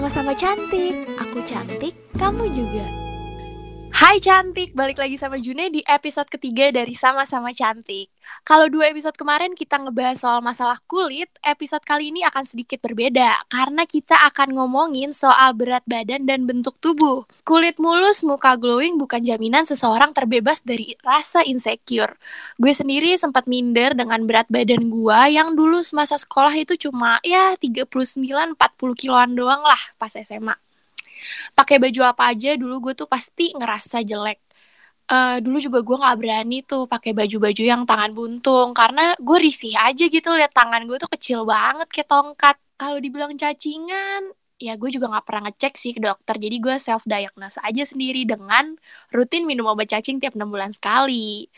Sama-sama 0.00 0.32
cantik, 0.32 0.96
aku 1.20 1.44
cantik, 1.44 1.92
kamu 2.16 2.48
juga. 2.56 2.99
Hai 4.00 4.16
cantik, 4.16 4.72
balik 4.72 4.96
lagi 4.96 5.20
sama 5.20 5.36
June 5.36 5.68
di 5.68 5.84
episode 5.84 6.24
ketiga 6.24 6.72
dari 6.72 6.96
Sama-sama 6.96 7.52
Cantik. 7.52 8.08
Kalau 8.48 8.64
dua 8.72 8.88
episode 8.88 9.12
kemarin 9.12 9.52
kita 9.52 9.76
ngebahas 9.76 10.16
soal 10.16 10.40
masalah 10.40 10.80
kulit, 10.88 11.28
episode 11.44 11.84
kali 11.84 12.08
ini 12.08 12.24
akan 12.24 12.48
sedikit 12.48 12.80
berbeda 12.80 13.44
karena 13.52 13.84
kita 13.84 14.16
akan 14.32 14.56
ngomongin 14.56 15.12
soal 15.12 15.52
berat 15.52 15.84
badan 15.84 16.24
dan 16.24 16.48
bentuk 16.48 16.80
tubuh. 16.80 17.28
Kulit 17.44 17.76
mulus, 17.76 18.24
muka 18.24 18.56
glowing 18.56 18.96
bukan 18.96 19.20
jaminan 19.20 19.68
seseorang 19.68 20.16
terbebas 20.16 20.64
dari 20.64 20.96
rasa 21.04 21.44
insecure. 21.44 22.16
Gue 22.56 22.72
sendiri 22.72 23.12
sempat 23.20 23.44
minder 23.44 23.92
dengan 23.92 24.24
berat 24.24 24.48
badan 24.48 24.88
gue 24.88 25.20
yang 25.28 25.52
dulu 25.52 25.76
semasa 25.84 26.16
sekolah 26.16 26.56
itu 26.56 26.88
cuma 26.88 27.20
ya 27.20 27.52
39-40 27.60 28.56
kiloan 28.96 29.36
doang 29.36 29.60
lah 29.60 29.92
pas 30.00 30.16
SMA 30.16 30.56
pakai 31.58 31.76
baju 31.82 32.00
apa 32.06 32.22
aja 32.32 32.54
dulu 32.58 32.90
gue 32.90 32.94
tuh 32.98 33.08
pasti 33.10 33.52
ngerasa 33.56 34.02
jelek. 34.06 34.40
Uh, 35.10 35.42
dulu 35.42 35.58
juga 35.58 35.82
gue 35.82 35.96
nggak 35.98 36.16
berani 36.22 36.62
tuh 36.62 36.86
pakai 36.86 37.10
baju-baju 37.10 37.62
yang 37.66 37.82
tangan 37.82 38.14
buntung 38.14 38.70
karena 38.70 39.10
gue 39.18 39.38
risih 39.42 39.74
aja 39.74 40.06
gitu 40.06 40.30
lihat 40.38 40.54
tangan 40.54 40.86
gue 40.86 40.96
tuh 41.02 41.10
kecil 41.10 41.42
banget 41.48 41.88
kayak 41.90 42.08
tongkat. 42.10 42.56
Kalau 42.78 42.96
dibilang 43.02 43.34
cacingan 43.34 44.30
ya 44.60 44.76
gue 44.76 44.90
juga 44.92 45.08
nggak 45.08 45.24
pernah 45.26 45.42
ngecek 45.50 45.74
sih 45.74 45.92
ke 45.96 46.00
dokter. 46.04 46.36
Jadi 46.38 46.56
gue 46.62 46.74
self 46.78 47.02
diagnose 47.08 47.58
aja 47.64 47.82
sendiri 47.82 48.22
dengan 48.28 48.76
rutin 49.10 49.48
minum 49.48 49.66
obat 49.72 49.88
cacing 49.90 50.20
tiap 50.22 50.36
enam 50.38 50.52
bulan 50.52 50.70
sekali 50.70 51.48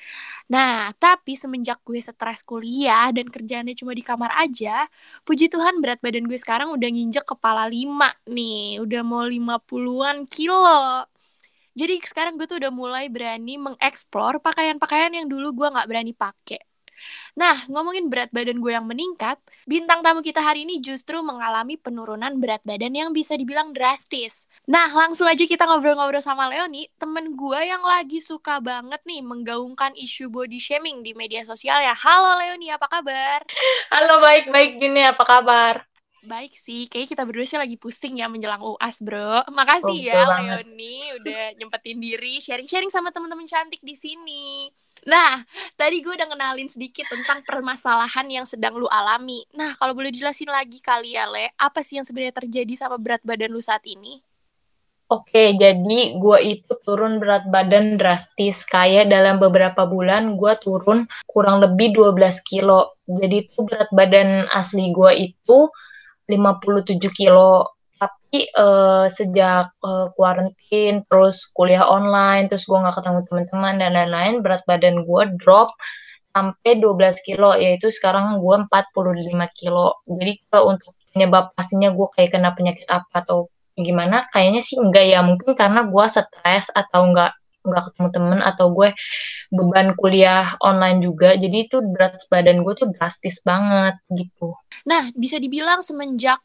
nah 0.53 0.93
tapi 1.03 1.33
semenjak 1.43 1.79
gue 1.87 2.01
stres 2.09 2.41
kuliah 2.51 3.09
dan 3.17 3.27
kerjaannya 3.35 3.75
cuma 3.81 3.93
di 3.99 4.05
kamar 4.11 4.31
aja 4.45 4.85
puji 5.27 5.45
Tuhan 5.53 5.75
berat 5.83 5.99
badan 6.05 6.25
gue 6.31 6.39
sekarang 6.45 6.69
udah 6.77 6.89
nginjek 6.95 7.25
kepala 7.33 7.65
lima 7.77 8.09
nih 8.37 8.83
udah 8.85 9.01
mau 9.11 9.25
lima 9.35 9.55
puluhan 9.69 10.17
kilo. 10.35 11.09
Jadi 11.73 11.95
sekarang 12.05 12.37
gue 12.37 12.45
tuh 12.51 12.61
udah 12.61 12.73
mulai 12.73 13.09
berani 13.09 13.57
mengeksplor 13.57 14.45
pakaian-pakaian 14.45 15.13
yang 15.17 15.27
dulu 15.33 15.57
gue 15.57 15.69
nggak 15.73 15.89
berani 15.89 16.13
pakai 16.13 16.61
Nah, 17.33 17.65
ngomongin 17.73 18.13
berat 18.13 18.29
badan 18.29 18.61
gue 18.61 18.73
yang 18.77 18.85
meningkat, 18.85 19.41
bintang 19.65 20.05
tamu 20.05 20.21
kita 20.21 20.45
hari 20.45 20.69
ini 20.69 20.85
justru 20.85 21.17
mengalami 21.25 21.81
penurunan 21.81 22.37
berat 22.37 22.61
badan 22.61 22.93
yang 22.93 23.11
bisa 23.17 23.33
dibilang 23.41 23.73
drastis. 23.73 24.45
Nah, 24.69 24.93
langsung 24.93 25.25
aja 25.25 25.41
kita 25.41 25.65
ngobrol-ngobrol 25.65 26.21
sama 26.21 26.45
Leoni, 26.53 26.93
temen 27.01 27.33
gue 27.33 27.61
yang 27.65 27.81
lagi 27.81 28.21
suka 28.21 28.61
banget 28.61 29.01
nih 29.09 29.25
menggaungkan 29.25 29.97
isu 29.97 30.29
body 30.29 30.61
shaming 30.61 31.01
di 31.01 31.17
media 31.17 31.41
sosialnya. 31.49 31.97
Halo 31.97 32.37
Leoni, 32.37 32.69
apa 32.69 32.85
kabar? 32.85 33.41
Halo, 33.89 34.21
baik-baik 34.21 34.77
Juni, 34.77 35.01
apa 35.01 35.25
kabar? 35.25 35.89
Baik 36.23 36.55
sih, 36.55 36.87
kayaknya 36.87 37.19
kita 37.19 37.23
berdua 37.27 37.47
sih 37.49 37.59
lagi 37.59 37.75
pusing 37.75 38.23
ya 38.23 38.31
menjelang 38.31 38.63
UAS, 38.63 39.03
bro. 39.03 39.43
Makasih 39.51 39.91
oh, 39.91 40.07
ya 40.07 40.23
Leoni 40.23 41.11
udah 41.19 41.59
nyempetin 41.59 41.99
diri 41.99 42.39
sharing-sharing 42.39 42.95
sama 42.95 43.11
teman-teman 43.11 43.49
cantik 43.49 43.83
di 43.83 43.99
sini. 43.99 44.71
Nah, 45.03 45.43
tadi 45.75 45.99
gue 45.99 46.15
udah 46.15 46.31
kenalin 46.31 46.71
sedikit 46.71 47.11
tentang 47.11 47.43
permasalahan 47.43 48.27
yang 48.31 48.47
sedang 48.47 48.79
lu 48.79 48.87
alami. 48.87 49.43
Nah, 49.51 49.75
kalau 49.75 49.99
boleh 49.99 50.15
jelasin 50.15 50.47
lagi 50.47 50.79
kali 50.79 51.19
ya, 51.19 51.27
Le, 51.27 51.51
apa 51.59 51.83
sih 51.83 51.99
yang 51.99 52.07
sebenarnya 52.07 52.39
terjadi 52.39 52.75
sama 52.79 53.03
berat 53.03 53.19
badan 53.27 53.51
lu 53.51 53.59
saat 53.59 53.83
ini? 53.83 54.23
Oke, 55.13 55.53
jadi 55.59 56.17
gue 56.17 56.39
itu 56.41 56.73
turun 56.89 57.21
berat 57.21 57.45
badan 57.51 58.01
drastis. 58.01 58.65
Kayak 58.65 59.13
dalam 59.13 59.37
beberapa 59.43 59.85
bulan 59.85 60.41
gue 60.41 60.55
turun 60.63 61.05
kurang 61.29 61.61
lebih 61.61 61.93
12 61.93 62.41
kilo. 62.49 62.97
Jadi 63.05 63.45
itu 63.45 63.67
berat 63.67 63.93
badan 63.93 64.49
asli 64.55 64.89
gue 64.89 65.35
itu 65.35 65.69
57 66.31 66.97
kilo 67.13 67.77
uh, 68.57 69.07
sejak 69.13 69.69
uh, 69.85 70.09
quarantine 70.17 71.05
terus 71.05 71.53
kuliah 71.53 71.85
online 71.85 72.49
terus 72.49 72.65
gue 72.65 72.79
nggak 72.81 72.97
ketemu 72.97 73.21
teman-teman 73.29 73.75
dan 73.77 73.91
lain-lain 73.93 74.35
berat 74.41 74.63
badan 74.65 75.05
gue 75.05 75.23
drop 75.37 75.69
sampai 76.33 76.81
12 76.81 77.29
kilo 77.29 77.53
yaitu 77.61 77.93
sekarang 77.93 78.41
gue 78.41 78.57
45 78.73 79.61
kilo. 79.61 80.01
Jadi 80.09 80.33
kalau 80.49 80.73
untuk 80.75 80.93
penyebab 81.13 81.53
pastinya 81.53 81.93
gue 81.93 82.09
kayak 82.17 82.33
kena 82.33 82.57
penyakit 82.57 82.89
apa 82.89 83.21
atau 83.21 83.53
gimana 83.77 84.25
kayaknya 84.33 84.65
sih 84.65 84.81
enggak 84.81 85.13
ya. 85.13 85.21
Mungkin 85.21 85.53
karena 85.53 85.85
gue 85.85 86.05
stres 86.09 86.73
atau 86.73 87.13
enggak 87.13 87.37
nggak 87.63 87.95
ketemu 87.95 88.09
temen 88.11 88.41
atau 88.43 88.75
gue 88.75 88.91
beban 89.53 89.95
kuliah 89.95 90.49
online 90.65 91.05
juga. 91.05 91.37
Jadi 91.37 91.69
itu 91.69 91.79
berat 91.85 92.19
badan 92.33 92.65
gue 92.65 92.75
tuh 92.75 92.89
drastis 92.97 93.45
banget 93.45 94.01
gitu. 94.11 94.57
Nah 94.89 95.13
bisa 95.13 95.37
dibilang 95.37 95.85
semenjak 95.85 96.41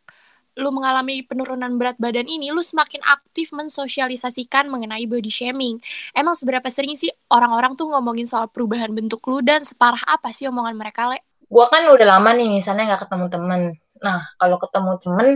lu 0.57 0.73
mengalami 0.73 1.21
penurunan 1.21 1.77
berat 1.77 1.95
badan 2.01 2.25
ini, 2.25 2.49
lu 2.49 2.65
semakin 2.65 2.99
aktif 3.05 3.53
mensosialisasikan 3.53 4.67
mengenai 4.67 5.05
body 5.05 5.29
shaming. 5.29 5.77
Emang 6.17 6.33
seberapa 6.33 6.65
sering 6.73 6.97
sih 6.97 7.13
orang-orang 7.29 7.77
tuh 7.77 7.93
ngomongin 7.93 8.25
soal 8.25 8.49
perubahan 8.49 8.89
bentuk 8.91 9.21
lu 9.29 9.45
dan 9.45 9.61
separah 9.61 10.01
apa 10.09 10.33
sih 10.33 10.49
omongan 10.49 10.73
mereka, 10.73 11.13
Le? 11.13 11.21
Gua 11.47 11.69
kan 11.69 11.85
udah 11.87 12.17
lama 12.17 12.33
nih 12.35 12.49
misalnya 12.59 12.91
nggak 12.91 13.07
ketemu 13.07 13.25
temen. 13.31 13.61
Nah, 14.03 14.19
kalau 14.35 14.57
ketemu 14.59 14.91
temen, 14.99 15.27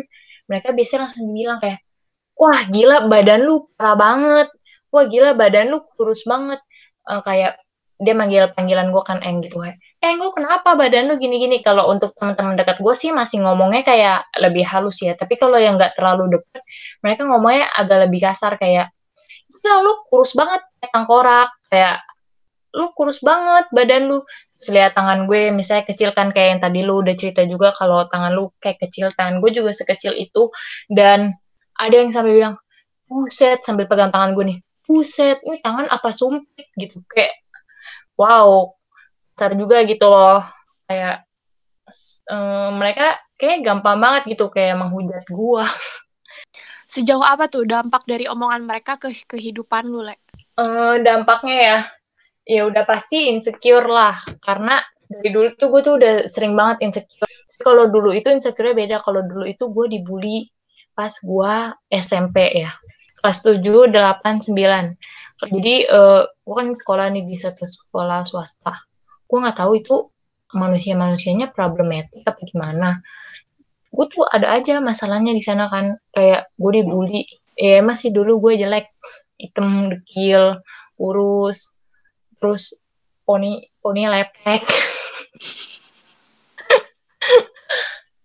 mereka 0.49 0.67
biasanya 0.73 1.07
langsung 1.07 1.31
bilang 1.31 1.57
kayak, 1.61 1.79
wah 2.35 2.61
gila 2.67 3.05
badan 3.05 3.45
lu 3.45 3.69
parah 3.77 3.95
banget. 3.95 4.47
Wah 4.91 5.05
gila 5.07 5.37
badan 5.37 5.71
lu 5.71 5.85
kurus 5.95 6.25
banget. 6.27 6.59
Uh, 7.05 7.21
kayak 7.23 7.61
dia 8.01 8.13
manggil 8.17 8.49
panggilan 8.51 8.89
gue 8.89 9.03
kan 9.05 9.21
Eng 9.21 9.45
gitu 9.45 9.61
kayak 9.61 9.77
Eng 10.01 10.17
lu 10.17 10.33
kenapa 10.33 10.73
badan 10.73 11.13
lu 11.13 11.15
gini-gini? 11.21 11.61
Kalau 11.61 11.85
untuk 11.93 12.17
teman-teman 12.17 12.57
dekat 12.57 12.81
gue 12.81 12.95
sih 12.97 13.13
masih 13.13 13.45
ngomongnya 13.45 13.85
kayak 13.85 14.25
lebih 14.41 14.65
halus 14.65 14.97
ya. 15.05 15.13
Tapi 15.13 15.37
kalau 15.37 15.61
yang 15.61 15.77
nggak 15.77 15.93
terlalu 15.93 16.41
deket 16.41 16.61
mereka 17.05 17.21
ngomongnya 17.29 17.69
agak 17.77 18.09
lebih 18.09 18.19
kasar 18.25 18.57
kayak 18.57 18.89
ya 19.61 19.73
lu 19.85 19.93
kurus 20.09 20.33
banget 20.33 20.65
kayak 20.81 20.89
tangkorak 20.89 21.49
kayak 21.69 22.01
lu 22.73 22.89
kurus 22.97 23.21
banget 23.21 23.69
badan 23.69 24.09
lu. 24.09 24.17
Terus 24.57 24.69
lihat 24.73 24.97
tangan 24.97 25.29
gue 25.29 25.53
misalnya 25.53 25.85
kecil 25.85 26.09
kan 26.17 26.33
kayak 26.33 26.57
yang 26.57 26.61
tadi 26.65 26.79
lu 26.81 27.05
udah 27.05 27.13
cerita 27.13 27.45
juga 27.45 27.69
kalau 27.69 28.01
tangan 28.09 28.33
lu 28.33 28.49
kayak 28.57 28.81
kecil. 28.81 29.13
Tangan 29.13 29.37
gue 29.37 29.51
juga 29.53 29.69
sekecil 29.69 30.17
itu. 30.17 30.49
Dan 30.89 31.29
ada 31.77 31.93
yang 31.93 32.09
sampai 32.09 32.41
bilang 32.41 32.57
buset 33.05 33.61
sambil 33.61 33.85
pegang 33.85 34.09
tangan 34.09 34.33
gue 34.33 34.45
nih 34.49 34.59
buset 34.81 35.37
ini 35.45 35.61
tangan 35.61 35.85
apa 35.93 36.09
sumpit? 36.09 36.67
Gitu. 36.73 37.05
Kayak 37.05 37.37
wow 38.17 38.80
besar 39.33 39.57
juga 39.57 39.81
gitu 39.87 40.05
loh. 40.07 40.43
Kayak 40.85 41.25
um, 42.29 42.77
mereka 42.77 43.17
kayak 43.39 43.63
gampang 43.65 43.97
banget 43.97 44.37
gitu 44.37 44.51
kayak 44.51 44.77
menghujat 44.77 45.25
gua. 45.31 45.65
Sejauh 46.91 47.23
apa 47.23 47.47
tuh 47.47 47.63
dampak 47.63 48.03
dari 48.03 48.27
omongan 48.27 48.67
mereka 48.67 48.99
ke 48.99 49.15
kehidupan 49.23 49.87
lu 49.87 50.03
le 50.03 50.19
uh, 50.59 50.99
dampaknya 50.99 51.57
ya 51.57 51.79
ya 52.43 52.61
udah 52.67 52.83
pasti 52.83 53.31
insecure 53.31 53.87
lah. 53.87 54.15
Karena 54.43 54.77
dari 55.07 55.31
dulu 55.31 55.47
tuh 55.55 55.67
gue 55.71 55.81
tuh 55.83 55.93
udah 55.99 56.13
sering 56.27 56.53
banget 56.53 56.91
insecure. 56.91 57.31
Kalau 57.63 57.87
dulu 57.87 58.11
itu 58.11 58.27
insecure 58.27 58.75
beda. 58.75 58.99
Kalau 58.99 59.23
dulu 59.23 59.47
itu 59.47 59.71
gue 59.71 59.85
dibully 59.87 60.51
pas 60.91 61.11
gue 61.11 61.53
SMP 61.87 62.67
ya. 62.67 62.71
Kelas 63.21 63.39
7, 63.45 63.61
8, 63.61 64.49
9 64.49 64.97
jadi 65.49 65.89
uh, 65.89 66.21
gue 66.29 66.53
kan 66.53 66.67
sekolah 66.77 67.05
nih 67.17 67.25
di 67.25 67.35
satu 67.41 67.65
sekolah 67.65 68.21
swasta 68.27 68.77
gue 69.31 69.39
nggak 69.39 69.59
tahu 69.63 69.79
itu 69.79 69.95
manusia 70.51 70.99
manusianya 70.99 71.47
problematik 71.55 72.19
apa 72.27 72.43
gimana. 72.43 72.99
Gue 73.87 74.11
tuh 74.11 74.27
ada 74.27 74.51
aja 74.51 74.83
masalahnya 74.83 75.31
di 75.31 75.39
sana 75.39 75.71
kan 75.71 75.95
kayak 76.11 76.51
gue 76.59 76.71
dibully. 76.83 77.23
Ya 77.55 77.79
masih 77.79 78.11
dulu 78.11 78.43
gue 78.43 78.59
jelek 78.59 78.91
hitam 79.39 79.87
dekil 79.87 80.59
kurus 80.99 81.79
terus 82.35 82.83
poni 83.23 83.71
poni 83.79 84.03
lepek. 84.11 84.59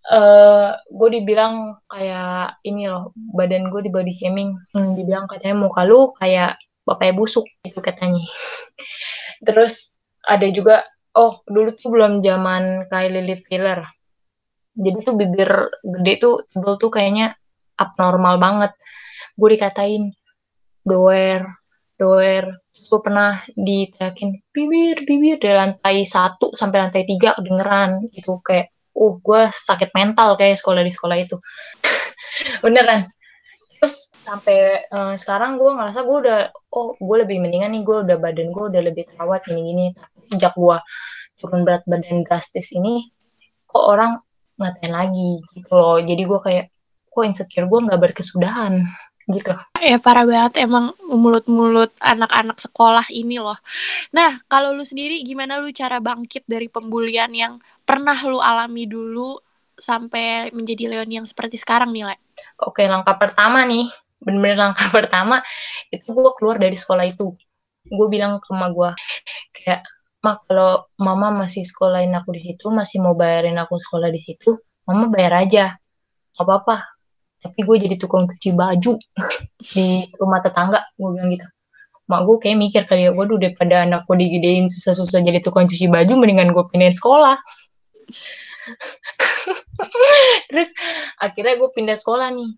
Uh, 0.07 0.71
gue 0.87 1.19
dibilang 1.19 1.83
kayak 1.91 2.63
ini 2.63 2.87
loh 2.87 3.11
badan 3.35 3.67
gue 3.67 3.83
di 3.83 3.91
body 3.91 4.15
shaming. 4.15 4.55
Hmm, 4.71 4.95
dibilang 4.95 5.27
katanya 5.27 5.67
muka 5.67 5.83
lu 5.83 6.15
kayak 6.15 6.55
bapaknya 6.87 7.11
busuk 7.19 7.43
itu 7.67 7.83
katanya. 7.83 8.23
Terus 9.47 9.99
ada 10.23 10.47
juga 10.47 10.87
oh 11.17 11.41
dulu 11.49 11.73
tuh 11.73 11.89
belum 11.89 12.21
zaman 12.21 12.85
Kylie 12.87 13.25
lip 13.25 13.41
filler 13.49 13.81
jadi 14.77 14.97
tuh 15.01 15.15
bibir 15.17 15.49
gede 15.81 16.13
tuh 16.21 16.45
tebel 16.53 16.77
tuh 16.77 16.93
kayaknya 16.93 17.33
abnormal 17.81 18.37
banget. 18.37 18.71
Gue 19.33 19.57
dikatain 19.57 20.13
doer 20.85 21.41
doer. 21.97 22.45
Gue 22.77 22.99
pernah 23.01 23.41
diterakin 23.57 24.37
bibir 24.53 25.01
bibir. 25.01 25.41
Dari 25.41 25.57
lantai 25.57 26.05
satu 26.05 26.53
sampai 26.53 26.77
lantai 26.85 27.09
tiga 27.09 27.33
kedengeran 27.33 28.05
gitu. 28.13 28.37
Kayak 28.45 28.69
uh 28.93 29.17
gue 29.17 29.41
sakit 29.49 29.89
mental 29.97 30.37
kayak 30.37 30.61
sekolah 30.61 30.85
di 30.85 30.93
sekolah 30.93 31.17
itu. 31.17 31.37
Beneran. 32.63 33.09
Terus 33.77 34.13
sampai 34.21 34.89
uh, 34.93 35.13
sekarang 35.17 35.57
gue 35.57 35.69
ngerasa 35.73 36.05
gue 36.05 36.17
udah 36.21 36.39
oh 36.77 36.93
gue 36.97 37.17
lebih 37.25 37.41
mendingan 37.41 37.73
nih 37.73 37.81
gue 37.81 37.97
udah 38.05 38.17
badan 38.21 38.49
gue 38.53 38.63
udah 38.73 38.81
lebih 38.81 39.09
terawat 39.09 39.41
gini 39.45 39.61
gini 39.73 39.87
sejak 40.27 40.53
gue 40.53 40.77
turun 41.39 41.63
berat 41.63 41.83
badan 41.87 42.27
drastis 42.27 42.75
ini 42.75 43.07
kok 43.67 43.83
orang 43.83 44.19
ngatain 44.57 44.93
lagi 44.93 45.41
gitu 45.53 45.71
loh 45.73 45.97
jadi 46.01 46.23
gue 46.23 46.39
kayak 46.41 46.65
kok 47.07 47.23
insecure 47.25 47.65
gue 47.65 47.79
nggak 47.87 48.01
berkesudahan 48.01 48.85
gitu. 49.27 49.51
Ya 49.83 49.99
parah 49.99 50.23
banget 50.23 50.63
emang 50.63 50.95
mulut-mulut 51.03 51.91
anak-anak 51.99 52.57
sekolah 52.63 53.03
ini 53.11 53.43
loh. 53.43 53.59
Nah, 54.15 54.39
kalau 54.47 54.71
lu 54.71 54.87
sendiri 54.87 55.19
gimana 55.27 55.59
lu 55.59 55.67
cara 55.75 55.99
bangkit 55.99 56.47
dari 56.47 56.71
pembulian 56.71 57.27
yang 57.35 57.59
pernah 57.83 58.15
lu 58.23 58.39
alami 58.39 58.87
dulu 58.87 59.35
sampai 59.77 60.49
menjadi 60.55 60.89
Leon 60.89 61.21
yang 61.21 61.25
seperti 61.27 61.59
sekarang 61.59 61.93
nih, 61.93 62.07
Le? 62.07 62.15
Oke, 62.65 62.87
langkah 62.87 63.19
pertama 63.19 63.61
nih, 63.67 63.85
bener-bener 64.17 64.71
langkah 64.71 64.87
pertama 64.97 65.43
itu 65.91 66.07
gue 66.07 66.31
keluar 66.39 66.57
dari 66.57 66.79
sekolah 66.79 67.05
itu. 67.05 67.35
Gue 67.87 68.07
bilang 68.07 68.39
ke 68.39 68.51
mama 68.51 68.71
gue 68.73 68.89
kayak, 69.53 69.83
"Mak, 70.27 70.43
kalau 70.43 70.83
mama 70.99 71.47
masih 71.47 71.63
sekolahin 71.63 72.11
aku 72.11 72.35
di 72.35 72.51
situ, 72.51 72.67
masih 72.67 72.99
mau 72.99 73.15
bayarin 73.15 73.55
aku 73.55 73.79
sekolah 73.79 74.11
di 74.11 74.19
situ, 74.19 74.59
mama 74.83 75.07
bayar 75.07 75.47
aja. 75.47 75.79
Gak 76.35 76.43
apa-apa, 76.43 76.83
tapi 77.39 77.63
gue 77.63 77.87
jadi 77.87 77.95
tukang 77.95 78.27
cuci 78.27 78.51
baju 78.59 78.99
di 79.71 80.03
rumah 80.19 80.43
tetangga 80.43 80.83
gue 80.99 81.07
bilang 81.15 81.31
gitu. 81.31 81.47
Mak 82.11 82.27
gue 82.27 82.35
kayak 82.43 82.57
mikir 82.59 82.83
kali 82.83 83.07
ya 83.07 83.15
waduh 83.15 83.39
daripada 83.39 83.87
anak 83.87 84.03
gue 84.03 84.19
digedein 84.19 84.67
susah-susah 84.75 85.23
jadi 85.23 85.39
tukang 85.39 85.71
cuci 85.71 85.87
baju 85.87 86.13
mendingan 86.19 86.51
gue 86.51 86.63
pindahin 86.67 86.99
sekolah. 86.99 87.39
Terus 90.51 90.75
akhirnya 91.23 91.55
gue 91.55 91.69
pindah 91.71 91.95
sekolah 91.95 92.35
nih. 92.35 92.51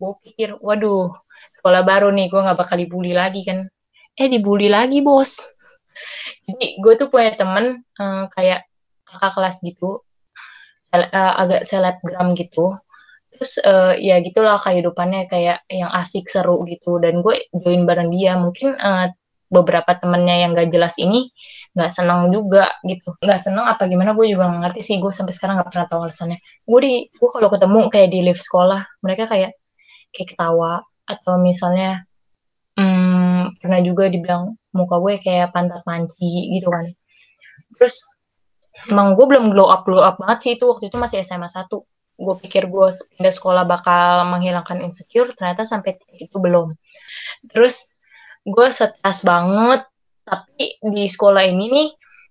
Gue 0.00 0.12
pikir 0.24 0.56
waduh 0.56 1.12
sekolah 1.60 1.84
baru 1.84 2.08
nih 2.16 2.32
gue 2.32 2.40
nggak 2.40 2.56
bakal 2.56 2.80
dibully 2.80 3.12
lagi 3.12 3.44
kan. 3.44 3.60
Eh 4.16 4.32
dibully 4.32 4.72
lagi 4.72 5.04
bos 5.04 5.52
jadi 6.44 6.66
gue 6.80 6.94
tuh 7.00 7.08
punya 7.08 7.32
temen 7.32 7.82
um, 7.96 8.28
kayak 8.32 8.68
kakak 9.08 9.32
kelas 9.32 9.56
gitu. 9.64 10.04
Uh, 10.94 11.34
agak 11.42 11.66
selebgram 11.66 12.38
gitu. 12.38 12.78
Terus 13.34 13.58
uh, 13.66 13.98
ya 13.98 14.22
gitulah 14.22 14.54
kehidupannya 14.62 15.26
kayak 15.26 15.66
yang 15.66 15.90
asik 15.90 16.30
seru 16.30 16.62
gitu. 16.70 17.02
Dan 17.02 17.18
gue 17.24 17.34
join 17.50 17.82
bareng 17.82 18.14
dia. 18.14 18.38
Mungkin 18.38 18.78
uh, 18.78 19.10
beberapa 19.50 19.90
temennya 19.98 20.46
yang 20.46 20.50
gak 20.54 20.70
jelas 20.70 20.98
ini 20.98 21.30
nggak 21.74 21.90
senang 21.90 22.30
juga 22.30 22.70
gitu. 22.86 23.10
Nggak 23.18 23.40
senang 23.42 23.66
apa 23.66 23.90
gimana 23.90 24.14
gue 24.14 24.26
juga 24.30 24.46
gak 24.46 24.70
ngerti 24.70 24.80
sih. 24.86 24.96
Gue 25.02 25.10
sampai 25.10 25.34
sekarang 25.34 25.58
nggak 25.58 25.70
pernah 25.74 25.86
tahu 25.90 26.00
alasannya. 26.06 26.38
Gue 26.62 26.80
di 26.84 26.94
gue 27.10 27.28
kalau 27.34 27.48
ketemu 27.50 27.78
kayak 27.90 28.08
di 28.14 28.18
lift 28.22 28.42
sekolah 28.46 28.80
mereka 29.02 29.26
kayak 29.26 29.58
kayak 30.14 30.28
ketawa. 30.30 30.86
Atau 31.04 31.42
misalnya 31.42 32.06
hmm, 32.78 33.33
pernah 33.60 33.80
juga 33.84 34.08
dibilang 34.08 34.56
muka 34.72 34.96
gue 35.02 35.14
kayak 35.20 35.52
pantat 35.52 35.82
manci 35.84 36.54
gitu 36.54 36.68
kan. 36.70 36.86
Terus 37.78 38.14
emang 38.90 39.14
gue 39.14 39.26
belum 39.26 39.54
glow 39.54 39.70
up 39.70 39.86
glow 39.86 40.02
up 40.02 40.18
banget 40.18 40.38
sih 40.42 40.52
itu 40.58 40.64
waktu 40.66 40.90
itu 40.90 40.96
masih 40.98 41.22
SMA 41.22 41.46
1 41.46 41.70
gue 42.14 42.34
pikir 42.46 42.70
gue 42.70 42.86
pindah 43.18 43.34
sekolah 43.34 43.66
bakal 43.66 44.22
menghilangkan 44.30 44.78
insecure 44.86 45.34
ternyata 45.34 45.66
sampai 45.66 45.98
itu 46.14 46.36
belum. 46.38 46.70
Terus 47.50 47.94
gue 48.46 48.66
stres 48.70 49.18
banget 49.26 49.82
tapi 50.24 50.78
di 50.80 51.04
sekolah 51.10 51.42
ini 51.44 51.66
nih 51.70 51.88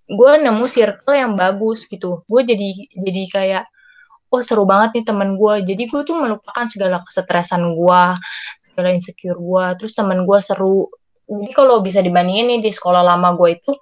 gue 0.08 0.32
nemu 0.40 0.64
circle 0.68 1.16
yang 1.16 1.32
bagus 1.36 1.84
gitu. 1.88 2.24
Gue 2.24 2.48
jadi 2.48 2.68
jadi 2.96 3.22
kayak 3.28 3.64
oh 4.32 4.42
seru 4.42 4.64
banget 4.64 5.00
nih 5.00 5.04
teman 5.04 5.36
gue. 5.36 5.54
Jadi 5.68 5.82
gue 5.84 6.00
tuh 6.02 6.16
melupakan 6.16 6.64
segala 6.68 7.04
kesetresan 7.04 7.76
gue 7.76 8.02
segala 8.64 8.88
insecure 8.90 9.38
gue. 9.38 9.64
Terus 9.84 9.92
teman 9.92 10.24
gue 10.24 10.38
seru 10.40 10.88
jadi 11.28 11.52
kalau 11.56 11.80
bisa 11.80 12.04
dibandingin 12.04 12.46
nih 12.50 12.60
di 12.64 12.70
sekolah 12.70 13.02
lama 13.02 13.32
gue 13.36 13.56
itu 13.56 13.72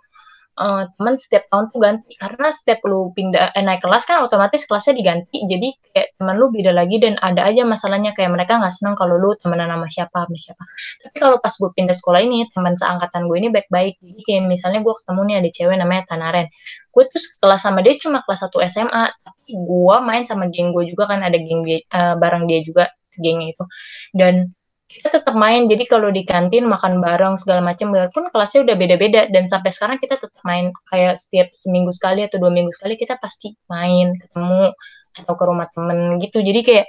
uh, 0.59 0.85
teman 0.97 1.15
setiap 1.17 1.49
tahun 1.49 1.65
tuh 1.73 1.81
ganti. 1.81 2.13
Karena 2.21 2.49
setiap 2.53 2.85
lu 2.89 3.13
pindah 3.17 3.57
eh, 3.57 3.65
naik 3.65 3.81
kelas 3.85 4.05
kan 4.05 4.25
otomatis 4.25 4.65
kelasnya 4.69 4.95
diganti. 4.97 5.45
Jadi 5.49 5.69
kayak 5.93 6.09
teman 6.21 6.37
lu 6.37 6.53
beda 6.53 6.73
lagi 6.75 6.97
dan 7.01 7.17
ada 7.21 7.47
aja 7.47 7.65
masalahnya. 7.65 8.13
Kayak 8.13 8.37
mereka 8.37 8.61
nggak 8.61 8.75
senang 8.75 8.95
kalau 8.99 9.17
lu 9.17 9.33
temenan 9.39 9.69
sama 9.73 9.89
siapa 9.89 10.19
sama 10.29 10.37
siapa. 10.37 10.65
Tapi 11.09 11.17
kalau 11.21 11.37
pas 11.41 11.55
gue 11.55 11.71
pindah 11.73 11.97
sekolah 11.97 12.21
ini 12.25 12.47
teman 12.53 12.75
seangkatan 12.77 13.27
gue 13.29 13.37
ini 13.41 13.49
baik-baik. 13.51 13.95
Jadi 14.01 14.21
kayak 14.25 14.43
misalnya 14.49 14.81
gue 14.85 14.95
ketemu 14.97 15.21
nih 15.25 15.37
ada 15.41 15.51
cewek 15.51 15.77
namanya 15.81 16.03
Tanaren 16.09 16.49
gue 16.93 17.05
tuh 17.09 17.21
kelas 17.41 17.61
sama 17.65 17.81
dia 17.81 17.97
cuma 17.97 18.21
kelas 18.21 18.53
1 18.53 18.69
SMA 18.69 19.05
tapi 19.25 19.49
gue 19.57 19.97
main 20.05 20.29
sama 20.29 20.53
geng 20.53 20.77
gue 20.77 20.85
juga 20.93 21.09
kan 21.09 21.25
ada 21.25 21.41
geng 21.41 21.65
dia, 21.65 21.81
uh, 21.89 22.21
bareng 22.21 22.45
dia 22.45 22.61
juga 22.61 22.93
gengnya 23.17 23.57
itu. 23.57 23.65
Dan 24.13 24.53
kita 24.93 25.09
tetap 25.09 25.33
main 25.33 25.65
jadi 25.65 25.85
kalau 25.89 26.13
di 26.13 26.23
kantin 26.29 26.69
makan 26.69 27.01
bareng 27.01 27.41
segala 27.41 27.65
macam 27.65 27.91
walaupun 27.97 28.29
kelasnya 28.29 28.69
udah 28.69 28.77
beda-beda 28.77 29.21
dan 29.33 29.49
sampai 29.49 29.71
sekarang 29.73 29.99
kita 29.99 30.21
tetap 30.21 30.43
main. 30.45 30.69
Kayak 30.89 31.17
setiap 31.17 31.49
minggu 31.65 31.97
sekali 31.97 32.21
atau 32.29 32.37
dua 32.37 32.53
minggu 32.53 32.73
sekali 32.77 32.95
kita 33.01 33.17
pasti 33.17 33.57
main 33.73 34.13
ketemu 34.21 34.77
atau 35.25 35.35
ke 35.37 35.45
rumah 35.49 35.69
temen 35.73 36.21
gitu. 36.21 36.45
Jadi 36.45 36.61
kayak 36.61 36.87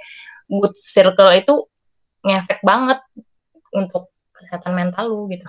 good 0.52 0.74
circle 0.84 1.32
itu 1.32 1.54
ngefek 2.24 2.60
banget 2.60 3.00
untuk 3.72 4.04
kesehatan 4.34 4.72
mental 4.76 5.08
lu 5.08 5.26
gitu 5.30 5.44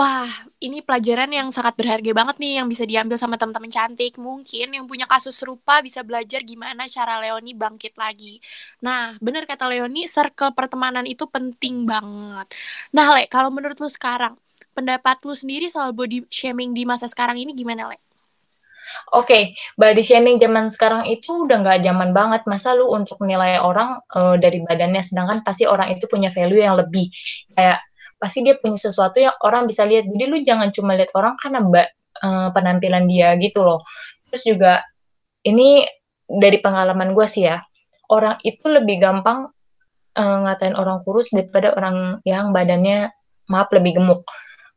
Wah, 0.00 0.32
ini 0.64 0.80
pelajaran 0.80 1.28
yang 1.28 1.52
sangat 1.52 1.76
berharga 1.76 2.08
banget 2.16 2.40
nih 2.40 2.56
yang 2.56 2.72
bisa 2.72 2.88
diambil 2.88 3.20
sama 3.20 3.36
teman-teman 3.36 3.68
cantik. 3.68 4.16
Mungkin 4.16 4.72
yang 4.72 4.88
punya 4.88 5.04
kasus 5.04 5.36
serupa 5.36 5.84
bisa 5.84 6.00
belajar 6.00 6.40
gimana 6.40 6.88
cara 6.88 7.20
Leoni 7.20 7.52
bangkit 7.52 8.00
lagi. 8.00 8.40
Nah, 8.80 9.20
bener 9.20 9.44
kata 9.44 9.68
Leoni, 9.68 10.08
circle 10.08 10.56
pertemanan 10.56 11.04
itu 11.04 11.28
penting 11.28 11.84
banget. 11.84 12.48
Nah, 12.96 13.12
Le, 13.12 13.28
kalau 13.28 13.52
menurut 13.52 13.76
lu 13.76 13.92
sekarang, 13.92 14.40
pendapat 14.72 15.20
lu 15.28 15.36
sendiri 15.36 15.68
soal 15.68 15.92
body 15.92 16.24
shaming 16.32 16.72
di 16.72 16.88
masa 16.88 17.04
sekarang 17.04 17.36
ini 17.36 17.52
gimana, 17.52 17.92
Le? 17.92 18.00
Oke, 19.12 19.28
okay, 19.28 19.42
body 19.76 20.00
shaming 20.00 20.40
zaman 20.40 20.72
sekarang 20.72 21.04
itu 21.12 21.44
udah 21.44 21.60
nggak 21.60 21.84
zaman 21.84 22.16
banget. 22.16 22.48
Masa 22.48 22.72
lu 22.72 22.88
untuk 22.88 23.20
menilai 23.20 23.60
orang 23.60 24.00
uh, 24.16 24.40
dari 24.40 24.64
badannya, 24.64 25.04
sedangkan 25.04 25.44
pasti 25.44 25.68
orang 25.68 25.92
itu 25.92 26.08
punya 26.08 26.32
value 26.32 26.64
yang 26.64 26.80
lebih. 26.80 27.12
Kayak 27.52 27.84
pasti 28.20 28.44
dia 28.44 28.54
punya 28.60 28.76
sesuatu 28.76 29.16
yang 29.16 29.32
orang 29.40 29.64
bisa 29.64 29.88
lihat. 29.88 30.04
Jadi 30.04 30.24
lu 30.28 30.36
jangan 30.44 30.68
cuma 30.70 30.92
lihat 30.94 31.10
orang 31.16 31.34
karena 31.40 31.64
mbak 31.64 31.88
uh, 32.20 32.48
penampilan 32.52 33.08
dia 33.08 33.32
gitu 33.40 33.64
loh. 33.64 33.80
Terus 34.28 34.44
juga 34.44 34.84
ini 35.48 35.82
dari 36.28 36.60
pengalaman 36.60 37.16
gue 37.16 37.26
sih 37.26 37.48
ya 37.48 37.58
orang 38.12 38.36
itu 38.44 38.66
lebih 38.68 39.00
gampang 39.00 39.48
uh, 40.14 40.38
ngatain 40.46 40.76
orang 40.76 41.00
kurus 41.02 41.32
daripada 41.32 41.72
orang 41.74 42.20
yang 42.28 42.52
badannya 42.52 43.08
maaf 43.48 43.72
lebih 43.72 43.98
gemuk. 43.98 44.22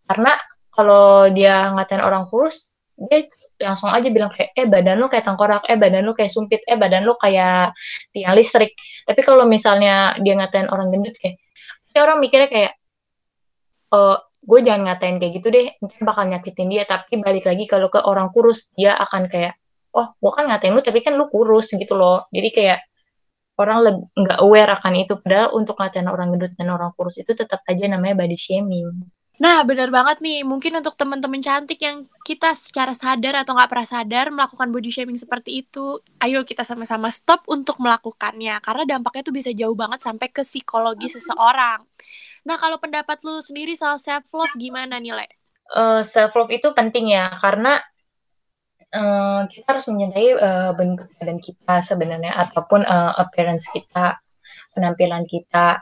Karena 0.08 0.34
kalau 0.74 1.30
dia 1.30 1.70
ngatain 1.76 2.02
orang 2.02 2.26
kurus 2.32 2.80
dia 2.96 3.28
langsung 3.62 3.94
aja 3.94 4.10
bilang 4.10 4.34
kayak 4.34 4.52
eh 4.58 4.66
badan 4.66 4.98
lu 4.98 5.08
kayak 5.08 5.24
tengkorak 5.24 5.64
eh 5.70 5.78
badan 5.78 6.04
lu 6.04 6.14
kayak 6.18 6.34
sumpit 6.34 6.62
eh 6.66 6.78
badan 6.78 7.06
lu 7.06 7.14
kayak 7.20 7.74
tiang 8.14 8.34
listrik. 8.34 8.74
Tapi 9.06 9.22
kalau 9.22 9.46
misalnya 9.46 10.18
dia 10.22 10.34
ngatain 10.38 10.70
orang 10.70 10.90
gendut 10.90 11.14
kayak 11.22 11.38
orang 11.98 12.18
mikirnya 12.18 12.50
kayak 12.50 12.74
uh, 13.94 14.18
gue 14.44 14.60
jangan 14.60 14.92
ngatain 14.92 15.18
kayak 15.22 15.34
gitu 15.40 15.48
deh 15.54 15.68
bakal 16.04 16.28
nyakitin 16.28 16.68
dia 16.68 16.84
tapi 16.84 17.22
balik 17.24 17.48
lagi 17.48 17.64
kalau 17.70 17.88
ke 17.88 18.04
orang 18.04 18.28
kurus 18.36 18.76
dia 18.76 18.92
akan 19.00 19.32
kayak 19.32 19.56
oh 19.96 20.12
gue 20.20 20.32
kan 20.36 20.50
ngatain 20.52 20.76
lu 20.76 20.84
tapi 20.84 21.00
kan 21.00 21.16
lu 21.16 21.32
kurus 21.32 21.72
gitu 21.72 21.96
loh 21.96 22.28
jadi 22.34 22.50
kayak 22.52 22.80
orang 23.56 24.04
nggak 24.18 24.40
aware 24.42 24.72
akan 24.74 24.94
itu 25.00 25.16
padahal 25.22 25.54
untuk 25.56 25.78
ngatain 25.80 26.10
orang 26.10 26.34
gendut 26.36 26.52
dan 26.60 26.74
orang 26.74 26.92
kurus 26.98 27.16
itu 27.22 27.32
tetap 27.38 27.62
aja 27.70 27.86
namanya 27.88 28.20
body 28.20 28.36
shaming 28.36 28.90
Nah, 29.42 29.66
benar 29.66 29.90
banget 29.90 30.22
nih. 30.22 30.46
Mungkin 30.46 30.78
untuk 30.78 30.94
teman-teman 30.94 31.42
cantik 31.42 31.82
yang 31.82 32.06
kita 32.22 32.54
secara 32.54 32.94
sadar 32.94 33.42
atau 33.42 33.58
nggak 33.58 33.66
pernah 33.66 33.88
sadar 33.90 34.26
melakukan 34.30 34.70
body 34.70 34.94
shaming 34.94 35.18
seperti 35.18 35.66
itu, 35.66 35.98
ayo 36.22 36.46
kita 36.46 36.62
sama-sama 36.62 37.10
stop 37.10 37.42
untuk 37.50 37.82
melakukannya. 37.82 38.62
Karena 38.62 38.86
dampaknya 38.86 39.26
tuh 39.26 39.34
bisa 39.34 39.50
jauh 39.50 39.74
banget 39.74 40.06
sampai 40.06 40.30
ke 40.30 40.46
psikologi 40.46 41.10
seseorang. 41.10 41.82
Nah, 42.44 42.60
kalau 42.60 42.76
pendapat 42.76 43.24
lu 43.24 43.40
sendiri 43.40 43.74
soal 43.74 43.96
self 44.00 44.28
love 44.36 44.52
gimana 44.60 45.00
nih, 45.00 45.16
Le? 45.16 45.28
Uh, 45.72 46.00
eh, 46.00 46.02
self 46.04 46.36
love 46.36 46.52
itu 46.52 46.76
penting 46.76 47.16
ya 47.16 47.32
karena 47.40 47.80
uh, 48.92 49.48
kita 49.48 49.68
harus 49.80 49.88
mencintai 49.88 50.28
uh, 50.36 50.72
bentuk 50.76 51.08
badan 51.18 51.40
kita 51.40 51.80
sebenarnya 51.80 52.36
ataupun 52.36 52.84
uh, 52.84 53.16
appearance 53.16 53.72
kita, 53.72 54.20
penampilan 54.76 55.24
kita. 55.24 55.80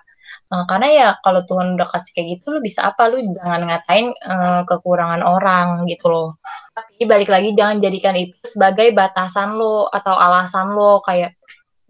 Uh, 0.52 0.64
karena 0.70 0.88
ya 0.92 1.08
kalau 1.26 1.44
Tuhan 1.44 1.76
udah 1.76 1.88
kasih 1.90 2.12
kayak 2.14 2.28
gitu, 2.40 2.46
lu 2.56 2.60
bisa 2.62 2.88
apa? 2.88 3.10
Lu 3.10 3.20
jangan 3.20 3.68
ngatain 3.68 4.14
uh, 4.22 4.62
kekurangan 4.70 5.26
orang 5.26 5.90
gitu 5.90 6.08
loh. 6.14 6.38
Tapi 6.78 7.04
balik 7.10 7.34
lagi 7.34 7.58
jangan 7.58 7.82
jadikan 7.82 8.16
itu 8.16 8.38
sebagai 8.46 8.94
batasan 8.94 9.58
lo 9.58 9.90
atau 9.90 10.14
alasan 10.16 10.78
lo 10.78 11.02
kayak 11.02 11.41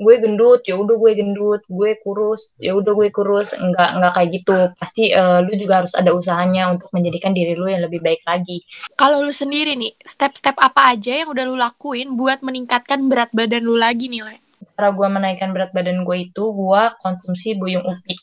gue 0.01 0.15
gendut 0.17 0.65
ya 0.65 0.75
udah 0.81 0.97
gue 0.97 1.11
gendut 1.13 1.61
gue 1.69 1.91
kurus 2.01 2.57
ya 2.57 2.73
udah 2.73 2.91
gue 2.97 3.07
kurus. 3.13 3.53
Enggak 3.61 3.95
enggak 3.95 4.11
kayak 4.17 4.29
gitu. 4.33 4.57
Pasti 4.81 5.03
uh, 5.13 5.45
lu 5.45 5.53
juga 5.55 5.85
harus 5.85 5.93
ada 5.93 6.11
usahanya 6.11 6.73
untuk 6.73 6.89
menjadikan 6.91 7.31
diri 7.37 7.53
lu 7.53 7.69
yang 7.69 7.85
lebih 7.85 8.01
baik 8.01 8.25
lagi. 8.25 8.65
Kalau 8.97 9.21
lu 9.21 9.31
sendiri 9.31 9.77
nih 9.77 9.93
step-step 10.01 10.57
apa 10.57 10.97
aja 10.97 11.23
yang 11.23 11.29
udah 11.29 11.43
lu 11.45 11.55
lakuin 11.55 12.17
buat 12.17 12.41
meningkatkan 12.41 13.05
berat 13.05 13.29
badan 13.31 13.61
lu 13.61 13.77
lagi 13.77 14.09
nih 14.09 14.25
le? 14.25 14.35
Cara 14.73 14.89
gue 14.89 15.07
menaikkan 15.07 15.53
berat 15.53 15.69
badan 15.71 16.01
gue 16.01 16.17
itu 16.17 16.43
gue 16.43 16.83
konsumsi 17.05 17.53
buyung 17.61 17.85
upi 17.85 18.17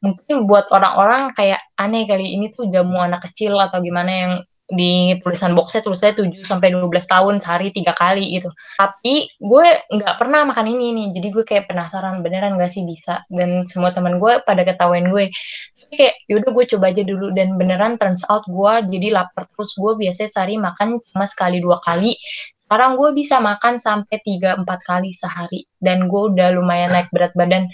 mungkin 0.00 0.48
buat 0.48 0.68
orang-orang 0.72 1.32
kayak 1.36 1.60
aneh 1.76 2.08
kali 2.08 2.36
ini 2.36 2.52
tuh 2.56 2.68
jamu 2.72 3.00
anak 3.00 3.20
kecil 3.28 3.56
atau 3.60 3.84
gimana 3.84 4.10
yang 4.12 4.32
di 4.70 5.18
tulisan 5.18 5.52
boxnya 5.58 5.82
tulisnya 5.82 6.14
7 6.14 6.46
sampai 6.46 6.70
12 6.70 6.86
tahun 7.10 7.34
sehari 7.42 7.74
tiga 7.74 7.90
kali 7.90 8.38
gitu. 8.38 8.48
Tapi 8.78 9.26
gue 9.42 9.66
nggak 9.90 10.14
pernah 10.14 10.46
makan 10.46 10.66
ini 10.70 10.94
nih. 10.94 11.06
Jadi 11.18 11.28
gue 11.34 11.44
kayak 11.44 11.66
penasaran 11.66 12.22
beneran 12.22 12.54
gak 12.54 12.70
sih 12.70 12.86
bisa. 12.86 13.26
Dan 13.26 13.66
semua 13.66 13.90
teman 13.90 14.22
gue 14.22 14.38
pada 14.46 14.62
ketahuan 14.62 15.10
gue. 15.10 15.26
Tapi 15.74 15.94
kayak 15.98 16.14
yaudah 16.30 16.50
gue 16.54 16.64
coba 16.76 16.84
aja 16.94 17.02
dulu 17.02 17.34
dan 17.34 17.58
beneran 17.58 17.98
turns 17.98 18.22
out 18.30 18.46
gue 18.46 18.72
jadi 18.94 19.08
lapar 19.10 19.50
terus. 19.50 19.74
Gue 19.74 19.98
biasanya 19.98 20.30
sehari 20.30 20.54
makan 20.56 21.02
cuma 21.10 21.26
sekali 21.26 21.58
dua 21.58 21.82
kali. 21.82 22.14
Sekarang 22.54 22.94
gue 22.94 23.10
bisa 23.10 23.42
makan 23.42 23.82
sampai 23.82 24.22
3-4 24.22 24.62
kali 24.86 25.10
sehari. 25.10 25.66
Dan 25.82 26.06
gue 26.06 26.22
udah 26.30 26.54
lumayan 26.54 26.94
naik 26.94 27.10
berat 27.10 27.34
badan 27.34 27.66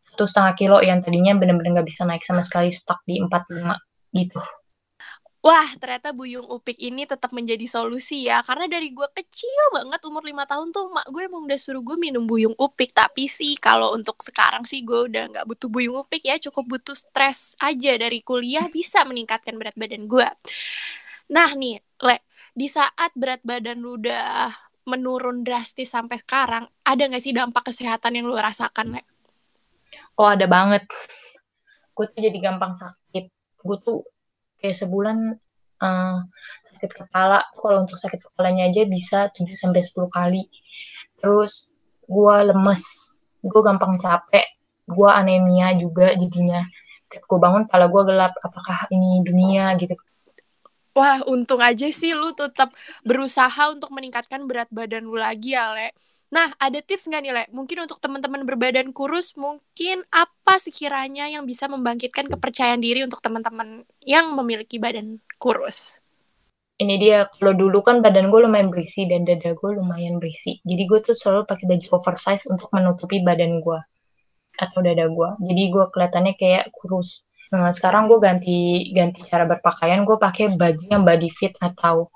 satu 0.00 0.24
setengah 0.26 0.54
kilo 0.58 0.76
yang 0.80 1.04
tadinya 1.04 1.36
bener-bener 1.36 1.84
gak 1.84 1.88
bisa 1.92 2.02
naik 2.08 2.24
sama 2.26 2.42
sekali 2.42 2.72
stuck 2.72 3.04
di 3.06 3.20
45 3.22 3.76
gitu. 4.16 4.40
Wah, 5.40 5.72
ternyata 5.80 6.12
Buyung 6.12 6.44
Upik 6.52 6.76
ini 6.76 7.08
tetap 7.08 7.32
menjadi 7.32 7.64
solusi 7.64 8.28
ya. 8.28 8.44
Karena 8.44 8.68
dari 8.68 8.92
gue 8.92 9.08
kecil 9.08 9.72
banget, 9.72 10.04
umur 10.04 10.20
5 10.20 10.36
tahun 10.44 10.68
tuh, 10.68 10.92
mak 10.92 11.08
gue 11.08 11.22
emang 11.24 11.48
udah 11.48 11.56
suruh 11.56 11.80
gue 11.80 11.96
minum 11.96 12.28
Buyung 12.28 12.52
Upik. 12.60 12.92
Tapi 12.92 13.24
sih, 13.24 13.56
kalau 13.56 13.96
untuk 13.96 14.20
sekarang 14.20 14.68
sih 14.68 14.84
gue 14.84 15.08
udah 15.08 15.32
nggak 15.32 15.44
butuh 15.48 15.72
Buyung 15.72 16.04
Upik 16.04 16.28
ya. 16.28 16.36
Cukup 16.36 16.76
butuh 16.76 16.92
stres 16.92 17.56
aja 17.56 17.96
dari 17.96 18.20
kuliah 18.20 18.68
bisa 18.68 19.00
meningkatkan 19.08 19.56
berat 19.56 19.72
badan 19.80 20.04
gue. 20.04 20.28
Nah 21.32 21.56
nih, 21.56 21.80
Le, 22.04 22.20
di 22.52 22.68
saat 22.68 23.08
berat 23.16 23.40
badan 23.40 23.80
lu 23.80 23.96
udah 23.96 24.52
menurun 24.92 25.40
drastis 25.40 25.88
sampai 25.88 26.20
sekarang, 26.20 26.68
ada 26.84 27.00
nggak 27.00 27.22
sih 27.24 27.32
dampak 27.32 27.72
kesehatan 27.72 28.12
yang 28.12 28.28
lu 28.28 28.36
rasakan, 28.36 28.92
Le? 28.92 29.08
Oh, 30.20 30.28
ada 30.28 30.44
banget. 30.44 30.84
Gue 31.96 32.12
tuh 32.12 32.20
jadi 32.20 32.36
gampang 32.36 32.76
sakit. 32.76 33.24
Gue 33.64 33.78
tuh 33.80 34.04
kayak 34.60 34.76
sebulan 34.76 35.40
uh, 35.82 36.22
sakit 36.76 36.92
kepala. 36.96 37.44
Kalau 37.56 37.84
untuk 37.84 38.00
sakit 38.00 38.20
kepalanya 38.30 38.68
aja 38.68 38.88
bisa 38.88 39.18
7 39.32 39.44
sampai 39.60 39.84
10 39.84 40.08
kali. 40.08 40.42
Terus 41.20 41.76
gue 42.08 42.36
lemes. 42.52 42.84
Gue 43.44 43.60
gampang 43.60 44.00
capek. 44.00 44.46
Gue 44.88 45.10
anemia 45.10 45.76
juga 45.76 46.16
jadinya. 46.16 46.64
Gue 47.10 47.38
bangun 47.40 47.68
kepala 47.68 47.92
gue 47.92 48.02
gelap. 48.08 48.32
Apakah 48.40 48.88
ini 48.92 49.20
dunia 49.24 49.76
gitu? 49.76 49.92
Wah, 50.90 51.22
untung 51.30 51.62
aja 51.62 51.86
sih 51.86 52.12
lu 52.12 52.34
tetap 52.34 52.74
berusaha 53.06 53.70
untuk 53.70 53.94
meningkatkan 53.94 54.42
berat 54.44 54.66
badan 54.74 55.06
lu 55.06 55.14
lagi 55.14 55.54
ya, 55.54 55.70
Le. 55.70 55.94
Nah, 56.30 56.46
ada 56.62 56.78
tips 56.78 57.10
nggak 57.10 57.22
nih, 57.26 57.32
Le? 57.34 57.44
Mungkin 57.50 57.90
untuk 57.90 57.98
teman-teman 57.98 58.46
berbadan 58.46 58.94
kurus, 58.94 59.34
mungkin 59.34 60.06
apa 60.14 60.62
sekiranya 60.62 61.26
yang 61.26 61.42
bisa 61.42 61.66
membangkitkan 61.66 62.30
kepercayaan 62.30 62.78
diri 62.78 63.02
untuk 63.02 63.18
teman-teman 63.18 63.82
yang 64.06 64.30
memiliki 64.38 64.78
badan 64.78 65.18
kurus? 65.42 65.98
Ini 66.78 66.96
dia, 67.02 67.26
kalau 67.34 67.52
dulu 67.52 67.82
kan 67.82 67.98
badan 67.98 68.30
gue 68.30 68.46
lumayan 68.46 68.70
berisi 68.70 69.10
dan 69.10 69.26
dada 69.26 69.52
gue 69.52 69.70
lumayan 69.74 70.22
berisi. 70.22 70.62
Jadi 70.62 70.82
gue 70.86 70.98
tuh 71.02 71.18
selalu 71.18 71.50
pakai 71.50 71.66
baju 71.66 71.86
oversize 71.98 72.46
untuk 72.46 72.70
menutupi 72.72 73.20
badan 73.26 73.58
gue 73.58 73.80
atau 74.62 74.78
dada 74.86 75.10
gue. 75.10 75.30
Jadi 75.50 75.62
gue 75.66 75.84
kelihatannya 75.90 76.34
kayak 76.38 76.70
kurus. 76.70 77.26
Nah, 77.50 77.74
sekarang 77.74 78.06
gue 78.06 78.22
ganti 78.22 78.86
ganti 78.94 79.26
cara 79.26 79.50
berpakaian, 79.50 80.06
gue 80.06 80.14
pakai 80.14 80.54
baju 80.54 80.84
yang 80.86 81.02
body 81.02 81.28
fit 81.28 81.52
atau 81.58 82.06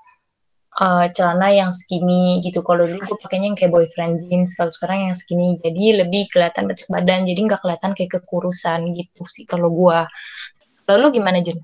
uh, 0.79 1.05
celana 1.11 1.51
yang 1.51 1.71
skinny 1.71 2.43
gitu. 2.43 2.59
Kalau 2.61 2.83
dulu 2.83 3.01
gue 3.01 3.17
pakainya 3.19 3.51
yang 3.53 3.57
kayak 3.57 3.71
boyfriend 3.71 4.27
jeans, 4.27 4.51
kalau 4.59 4.71
sekarang 4.71 5.11
yang 5.11 5.17
skinny. 5.17 5.57
Jadi 5.63 5.83
lebih 6.03 6.27
kelihatan 6.31 6.67
bentuk 6.67 6.87
badan, 6.91 7.23
jadi 7.27 7.39
nggak 7.47 7.61
kelihatan 7.63 7.91
kayak 7.95 8.11
kekurusan 8.19 8.79
gitu 8.95 9.23
sih 9.35 9.45
kalau 9.47 9.71
gue. 9.71 9.99
Lalu 10.91 11.05
gimana 11.19 11.39
Jun? 11.41 11.57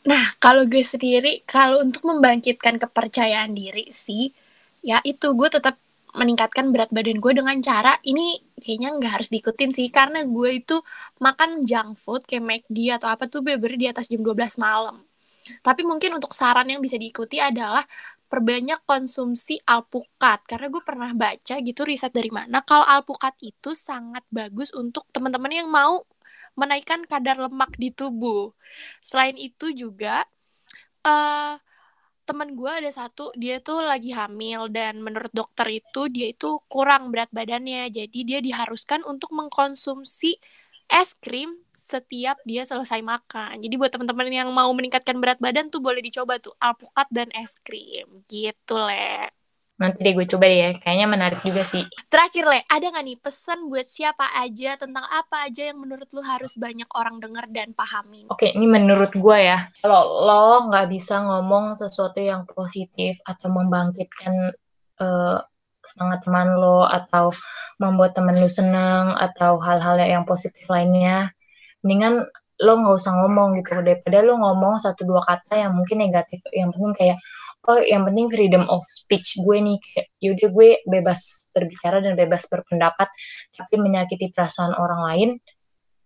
Nah, 0.00 0.32
kalau 0.40 0.64
gue 0.64 0.80
sendiri, 0.80 1.44
kalau 1.44 1.84
untuk 1.84 2.08
membangkitkan 2.08 2.80
kepercayaan 2.80 3.52
diri 3.52 3.92
sih, 3.92 4.32
ya 4.80 4.96
itu 5.04 5.36
gue 5.36 5.48
tetap 5.52 5.76
meningkatkan 6.16 6.74
berat 6.74 6.90
badan 6.90 7.22
gue 7.22 7.32
dengan 7.38 7.54
cara 7.62 7.94
ini 8.02 8.42
kayaknya 8.58 8.98
nggak 8.98 9.12
harus 9.20 9.28
diikutin 9.30 9.70
sih 9.70 9.86
karena 9.94 10.26
gue 10.26 10.58
itu 10.58 10.82
makan 11.22 11.62
junk 11.62 11.94
food 12.02 12.26
kayak 12.26 12.42
McD 12.66 12.98
atau 12.98 13.14
apa 13.14 13.30
tuh 13.30 13.46
beber 13.46 13.78
di 13.78 13.86
atas 13.86 14.10
jam 14.10 14.18
12 14.18 14.58
malam 14.58 15.06
tapi 15.58 15.82
mungkin 15.82 16.16
untuk 16.16 16.30
saran 16.30 16.70
yang 16.70 16.78
bisa 16.78 16.94
diikuti 16.96 17.42
adalah 17.42 17.82
perbanyak 18.30 18.86
konsumsi 18.86 19.58
alpukat 19.66 20.46
karena 20.46 20.70
gue 20.70 20.82
pernah 20.86 21.10
baca 21.10 21.58
gitu 21.58 21.82
riset 21.82 22.14
dari 22.14 22.30
mana 22.30 22.62
kalau 22.62 22.86
alpukat 22.86 23.34
itu 23.42 23.74
sangat 23.74 24.22
bagus 24.30 24.70
untuk 24.70 25.02
teman-teman 25.10 25.50
yang 25.50 25.68
mau 25.68 26.06
menaikkan 26.54 27.06
kadar 27.06 27.38
lemak 27.38 27.74
di 27.78 27.90
tubuh. 27.94 28.52
Selain 29.00 29.34
itu 29.38 29.72
juga 29.74 30.26
uh, 31.06 31.56
teman 32.28 32.54
gue 32.54 32.70
ada 32.70 32.90
satu 32.94 33.34
dia 33.34 33.58
tuh 33.58 33.82
lagi 33.82 34.14
hamil 34.14 34.70
dan 34.70 35.02
menurut 35.02 35.34
dokter 35.34 35.82
itu 35.82 36.06
dia 36.06 36.30
itu 36.30 36.62
kurang 36.70 37.10
berat 37.10 37.26
badannya 37.34 37.90
jadi 37.90 38.20
dia 38.22 38.38
diharuskan 38.38 39.02
untuk 39.02 39.34
mengkonsumsi 39.34 40.38
es 40.90 41.14
krim 41.14 41.54
setiap 41.70 42.36
dia 42.42 42.66
selesai 42.66 43.00
makan. 43.00 43.62
Jadi 43.62 43.74
buat 43.78 43.94
teman-teman 43.94 44.28
yang 44.28 44.50
mau 44.50 44.68
meningkatkan 44.74 45.16
berat 45.22 45.38
badan 45.38 45.70
tuh 45.70 45.80
boleh 45.80 46.02
dicoba 46.02 46.42
tuh 46.42 46.52
alpukat 46.58 47.06
dan 47.14 47.30
es 47.32 47.56
krim. 47.62 48.26
Gitu, 48.26 48.74
Le. 48.74 49.30
Nanti 49.80 50.04
deh 50.04 50.12
gue 50.12 50.28
coba 50.28 50.44
deh 50.44 50.60
ya, 50.60 50.70
kayaknya 50.76 51.08
menarik 51.08 51.40
juga 51.40 51.64
sih. 51.64 51.80
Terakhir, 52.12 52.44
Le, 52.44 52.60
ada 52.68 52.86
gak 52.92 53.00
nih 53.00 53.16
pesan 53.16 53.64
buat 53.72 53.88
siapa 53.88 54.28
aja 54.36 54.76
tentang 54.76 55.08
apa 55.08 55.48
aja 55.48 55.72
yang 55.72 55.80
menurut 55.80 56.04
lu 56.12 56.20
harus 56.20 56.52
banyak 56.60 56.90
orang 56.92 57.16
denger 57.16 57.48
dan 57.48 57.72
pahami? 57.72 58.28
Oke, 58.28 58.52
ini 58.52 58.68
menurut 58.68 59.08
gue 59.08 59.38
ya. 59.40 59.56
Kalau 59.80 60.28
lo 60.28 60.68
nggak 60.68 60.84
bisa 60.92 61.24
ngomong 61.24 61.80
sesuatu 61.80 62.20
yang 62.20 62.44
positif 62.44 63.24
atau 63.24 63.48
membangkitkan 63.48 64.52
uh, 65.00 65.40
semangat 65.92 66.20
teman 66.26 66.48
lo 66.56 66.86
atau 66.86 67.34
membuat 67.82 68.14
teman 68.16 68.36
lo 68.38 68.48
senang 68.50 69.14
atau 69.16 69.58
hal-hal 69.60 69.98
yang 70.00 70.24
positif 70.24 70.64
lainnya 70.70 71.30
mendingan 71.84 72.24
lo 72.60 72.72
nggak 72.76 72.96
usah 73.00 73.14
ngomong 73.24 73.56
gitu. 73.56 73.80
Daripada 73.80 74.20
lo 74.20 74.36
ngomong 74.36 74.84
satu 74.84 75.08
dua 75.08 75.24
kata 75.24 75.64
yang 75.64 75.72
mungkin 75.72 76.04
negatif 76.04 76.44
yang 76.52 76.68
penting 76.70 76.92
kayak 76.92 77.18
oh 77.68 77.80
yang 77.84 78.08
penting 78.08 78.28
freedom 78.32 78.64
of 78.72 78.84
speech 78.96 79.36
gue 79.44 79.58
nih 79.60 79.76
kayak 79.80 80.06
yaudah 80.24 80.48
gue 80.48 80.68
bebas 80.88 81.52
berbicara 81.52 82.00
dan 82.00 82.16
bebas 82.16 82.48
berpendapat 82.48 83.08
tapi 83.52 83.74
menyakiti 83.76 84.32
perasaan 84.32 84.72
orang 84.72 85.00
lain 85.04 85.30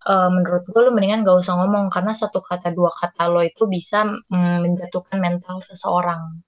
uh, 0.08 0.30
menurut 0.34 0.66
gue 0.66 0.80
lo 0.82 0.90
mendingan 0.90 1.22
gak 1.22 1.46
usah 1.46 1.54
ngomong 1.62 1.94
karena 1.94 2.12
satu 2.12 2.42
kata 2.42 2.74
dua 2.74 2.90
kata 2.90 3.30
lo 3.30 3.40
itu 3.44 3.70
bisa 3.70 4.02
mm, 4.06 4.58
menjatuhkan 4.66 5.18
mental 5.22 5.62
seseorang 5.62 6.42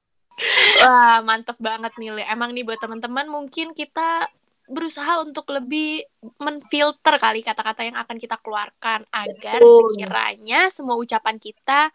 Wah, 0.84 1.24
mantep 1.24 1.56
banget 1.56 1.92
nih, 1.96 2.12
Le. 2.12 2.22
Emang 2.28 2.52
nih 2.52 2.64
buat 2.64 2.76
teman-teman 2.76 3.26
mungkin 3.28 3.72
kita 3.72 4.28
berusaha 4.66 5.22
untuk 5.22 5.46
lebih 5.54 6.02
menfilter 6.42 7.16
kali 7.22 7.40
kata-kata 7.40 7.86
yang 7.86 7.96
akan 7.96 8.18
kita 8.18 8.34
keluarkan 8.42 9.06
agar 9.14 9.62
sekiranya 9.62 10.66
semua 10.74 10.98
ucapan 10.98 11.38
kita 11.38 11.94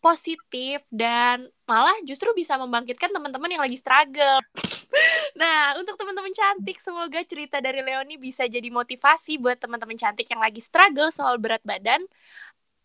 positif 0.00 0.80
dan 0.88 1.44
malah 1.68 1.96
justru 2.08 2.30
bisa 2.32 2.56
membangkitkan 2.56 3.12
teman-teman 3.12 3.52
yang 3.52 3.62
lagi 3.64 3.76
struggle. 3.76 4.38
nah, 5.40 5.76
untuk 5.76 5.98
teman-teman 5.98 6.32
cantik, 6.32 6.78
semoga 6.78 7.20
cerita 7.26 7.60
dari 7.60 7.82
Leoni 7.84 8.16
bisa 8.16 8.46
jadi 8.46 8.70
motivasi 8.70 9.36
buat 9.42 9.60
teman-teman 9.60 9.98
cantik 9.98 10.30
yang 10.30 10.40
lagi 10.40 10.62
struggle 10.62 11.10
soal 11.12 11.36
berat 11.36 11.60
badan 11.66 12.00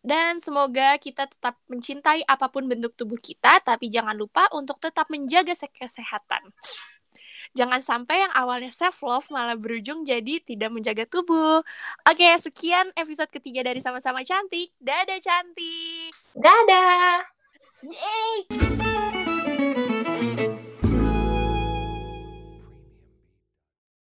dan 0.02 0.42
semoga 0.42 0.98
kita 0.98 1.30
tetap 1.30 1.62
mencintai 1.70 2.26
apa 2.26 2.50
pun 2.50 2.66
bentuk 2.66 2.98
tubuh 2.98 3.22
kita, 3.22 3.62
tapi 3.62 3.88
jangan 3.88 4.18
lupa 4.18 4.50
untuk 4.54 4.82
tetap 4.82 5.06
menjaga 5.14 5.54
kesehatan. 5.54 6.50
Jangan 7.52 7.84
sampai 7.84 8.24
yang 8.24 8.34
awalnya 8.34 8.72
self 8.72 9.04
love 9.04 9.28
malah 9.28 9.60
berujung 9.60 10.08
jadi 10.08 10.40
tidak 10.40 10.72
menjaga 10.72 11.04
tubuh. 11.04 11.60
Oke, 12.08 12.30
sekian 12.40 12.90
episode 12.96 13.28
ketiga 13.28 13.62
dari 13.68 13.84
sama-sama 13.84 14.24
cantik. 14.24 14.72
Dadah 14.80 15.20
cantik. 15.20 16.12
Dadah. 16.32 17.20
Yeay. 17.84 19.21